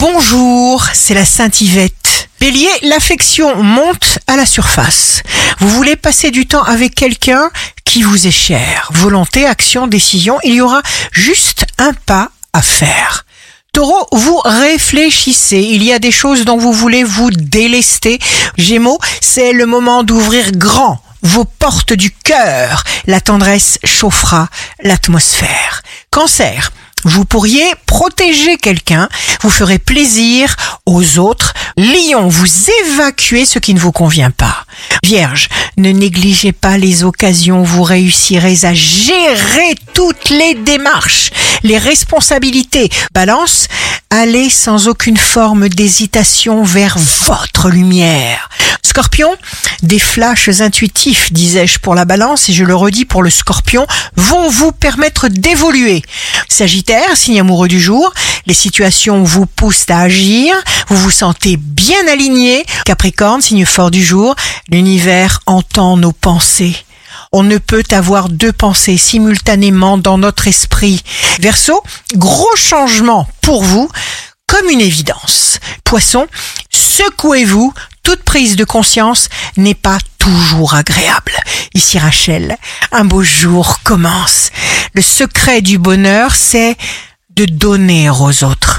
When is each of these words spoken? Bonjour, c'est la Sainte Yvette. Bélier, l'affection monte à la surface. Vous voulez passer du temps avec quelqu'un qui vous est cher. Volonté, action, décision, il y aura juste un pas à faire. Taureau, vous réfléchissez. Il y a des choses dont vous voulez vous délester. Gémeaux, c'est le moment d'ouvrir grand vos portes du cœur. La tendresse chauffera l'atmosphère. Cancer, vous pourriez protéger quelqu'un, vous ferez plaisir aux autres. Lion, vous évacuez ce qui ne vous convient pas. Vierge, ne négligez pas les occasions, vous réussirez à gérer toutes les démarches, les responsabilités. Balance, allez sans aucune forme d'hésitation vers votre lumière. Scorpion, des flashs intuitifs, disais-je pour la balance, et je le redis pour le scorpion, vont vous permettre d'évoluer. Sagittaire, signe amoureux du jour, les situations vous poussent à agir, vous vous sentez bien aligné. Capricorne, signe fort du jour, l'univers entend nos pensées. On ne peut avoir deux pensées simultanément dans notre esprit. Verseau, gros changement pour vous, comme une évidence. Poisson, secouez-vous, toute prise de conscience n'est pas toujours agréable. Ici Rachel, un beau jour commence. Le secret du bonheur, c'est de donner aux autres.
Bonjour, 0.00 0.86
c'est 0.92 1.14
la 1.14 1.24
Sainte 1.24 1.60
Yvette. 1.60 2.28
Bélier, 2.38 2.70
l'affection 2.82 3.60
monte 3.64 4.20
à 4.28 4.36
la 4.36 4.46
surface. 4.46 5.24
Vous 5.58 5.68
voulez 5.70 5.96
passer 5.96 6.30
du 6.30 6.46
temps 6.46 6.62
avec 6.62 6.94
quelqu'un 6.94 7.50
qui 7.82 8.02
vous 8.02 8.28
est 8.28 8.30
cher. 8.30 8.90
Volonté, 8.92 9.44
action, 9.44 9.88
décision, 9.88 10.38
il 10.44 10.54
y 10.54 10.60
aura 10.60 10.82
juste 11.10 11.66
un 11.78 11.94
pas 11.94 12.30
à 12.52 12.62
faire. 12.62 13.26
Taureau, 13.72 14.06
vous 14.12 14.40
réfléchissez. 14.44 15.58
Il 15.58 15.82
y 15.82 15.92
a 15.92 15.98
des 15.98 16.12
choses 16.12 16.44
dont 16.44 16.58
vous 16.58 16.72
voulez 16.72 17.02
vous 17.02 17.32
délester. 17.32 18.20
Gémeaux, 18.56 19.00
c'est 19.20 19.52
le 19.52 19.66
moment 19.66 20.04
d'ouvrir 20.04 20.52
grand 20.52 21.02
vos 21.22 21.44
portes 21.44 21.92
du 21.92 22.12
cœur. 22.12 22.84
La 23.06 23.20
tendresse 23.20 23.80
chauffera 23.82 24.48
l'atmosphère. 24.80 25.82
Cancer, 26.10 26.70
vous 27.04 27.24
pourriez 27.24 27.64
protéger 27.86 28.56
quelqu'un, 28.56 29.08
vous 29.42 29.50
ferez 29.50 29.78
plaisir 29.78 30.56
aux 30.86 31.18
autres. 31.18 31.54
Lion, 31.76 32.28
vous 32.28 32.46
évacuez 32.84 33.44
ce 33.44 33.58
qui 33.58 33.74
ne 33.74 33.78
vous 33.78 33.92
convient 33.92 34.30
pas. 34.30 34.64
Vierge, 35.04 35.48
ne 35.76 35.90
négligez 35.90 36.52
pas 36.52 36.76
les 36.76 37.04
occasions, 37.04 37.62
vous 37.62 37.82
réussirez 37.82 38.58
à 38.64 38.74
gérer 38.74 39.74
toutes 39.94 40.30
les 40.30 40.54
démarches, 40.54 41.30
les 41.62 41.78
responsabilités. 41.78 42.90
Balance, 43.12 43.68
allez 44.10 44.50
sans 44.50 44.88
aucune 44.88 45.16
forme 45.16 45.68
d'hésitation 45.68 46.62
vers 46.64 46.98
votre 46.98 47.68
lumière. 47.70 48.48
Scorpion, 48.88 49.36
des 49.82 49.98
flashs 49.98 50.48
intuitifs, 50.60 51.30
disais-je 51.30 51.78
pour 51.78 51.94
la 51.94 52.06
balance, 52.06 52.48
et 52.48 52.54
je 52.54 52.64
le 52.64 52.74
redis 52.74 53.04
pour 53.04 53.22
le 53.22 53.28
scorpion, 53.28 53.86
vont 54.16 54.48
vous 54.48 54.72
permettre 54.72 55.28
d'évoluer. 55.28 56.02
Sagittaire, 56.48 57.14
signe 57.14 57.38
amoureux 57.38 57.68
du 57.68 57.82
jour, 57.82 58.10
les 58.46 58.54
situations 58.54 59.22
vous 59.24 59.44
poussent 59.44 59.90
à 59.90 60.00
agir, 60.00 60.54
vous 60.88 60.96
vous 60.96 61.10
sentez 61.10 61.58
bien 61.58 62.08
aligné. 62.10 62.64
Capricorne, 62.86 63.42
signe 63.42 63.66
fort 63.66 63.90
du 63.90 64.02
jour, 64.02 64.34
l'univers 64.70 65.40
entend 65.44 65.98
nos 65.98 66.12
pensées. 66.12 66.74
On 67.30 67.42
ne 67.42 67.58
peut 67.58 67.84
avoir 67.90 68.30
deux 68.30 68.52
pensées 68.52 68.96
simultanément 68.96 69.98
dans 69.98 70.16
notre 70.16 70.48
esprit. 70.48 71.02
Verseau, 71.40 71.82
gros 72.14 72.56
changement 72.56 73.28
pour 73.42 73.62
vous, 73.62 73.90
comme 74.46 74.70
une 74.70 74.80
évidence. 74.80 75.60
Poisson, 75.84 76.26
secouez-vous, 76.70 77.72
toute 78.08 78.22
prise 78.22 78.56
de 78.56 78.64
conscience 78.64 79.28
n'est 79.58 79.74
pas 79.74 79.98
toujours 80.16 80.72
agréable. 80.72 81.32
Ici 81.74 81.98
Rachel, 81.98 82.56
un 82.90 83.04
beau 83.04 83.22
jour 83.22 83.80
commence. 83.84 84.50
Le 84.94 85.02
secret 85.02 85.60
du 85.60 85.76
bonheur, 85.76 86.34
c'est 86.34 86.78
de 87.28 87.44
donner 87.44 88.08
aux 88.08 88.44
autres. 88.44 88.77